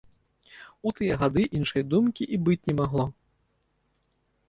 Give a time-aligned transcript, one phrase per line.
[0.91, 3.05] У тыя гады іншай думкі і быць не магло.